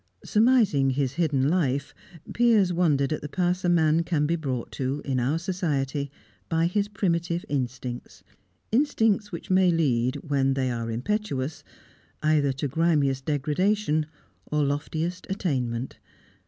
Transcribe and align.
Surmising 0.25 0.89
his 0.89 1.11
hidden 1.13 1.47
life, 1.47 1.93
Piers 2.33 2.73
wondered 2.73 3.13
at 3.13 3.21
the 3.21 3.29
pass 3.29 3.63
a 3.63 3.69
man 3.69 4.03
can 4.03 4.25
be 4.25 4.35
brought 4.35 4.71
to, 4.71 4.99
in 5.05 5.19
our 5.19 5.37
society, 5.37 6.09
by 6.49 6.65
his 6.65 6.87
primitive 6.87 7.45
instincts; 7.47 8.23
instincts 8.71 9.31
which 9.31 9.51
may 9.51 9.69
lead, 9.69 10.15
when 10.27 10.55
they 10.55 10.71
are 10.71 10.89
impetuous, 10.89 11.63
either 12.23 12.51
to 12.51 12.67
grimiest 12.67 13.25
degradation 13.25 14.07
or 14.47 14.63
loftiest 14.63 15.27
attainment. 15.29 15.99